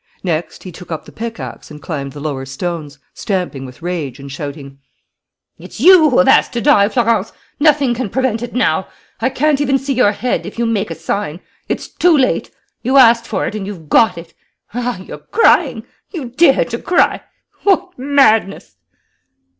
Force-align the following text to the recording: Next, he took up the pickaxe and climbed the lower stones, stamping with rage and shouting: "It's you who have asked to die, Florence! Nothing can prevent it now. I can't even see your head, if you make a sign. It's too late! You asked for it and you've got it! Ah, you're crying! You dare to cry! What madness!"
Next, 0.23 0.63
he 0.63 0.71
took 0.71 0.91
up 0.91 1.05
the 1.05 1.11
pickaxe 1.11 1.69
and 1.69 1.79
climbed 1.79 2.13
the 2.13 2.19
lower 2.19 2.43
stones, 2.43 2.97
stamping 3.13 3.67
with 3.67 3.83
rage 3.83 4.19
and 4.19 4.31
shouting: 4.31 4.79
"It's 5.59 5.79
you 5.79 6.09
who 6.09 6.17
have 6.17 6.27
asked 6.27 6.53
to 6.53 6.59
die, 6.59 6.89
Florence! 6.89 7.31
Nothing 7.59 7.93
can 7.93 8.09
prevent 8.09 8.41
it 8.41 8.55
now. 8.55 8.87
I 9.19 9.29
can't 9.29 9.61
even 9.61 9.77
see 9.77 9.93
your 9.93 10.11
head, 10.11 10.47
if 10.47 10.57
you 10.57 10.65
make 10.65 10.89
a 10.89 10.95
sign. 10.95 11.39
It's 11.69 11.87
too 11.87 12.17
late! 12.17 12.49
You 12.81 12.97
asked 12.97 13.27
for 13.27 13.45
it 13.45 13.53
and 13.53 13.67
you've 13.67 13.89
got 13.89 14.17
it! 14.17 14.33
Ah, 14.73 14.97
you're 14.97 15.19
crying! 15.19 15.85
You 16.09 16.29
dare 16.29 16.65
to 16.65 16.79
cry! 16.79 17.21
What 17.61 17.99
madness!" 17.99 18.77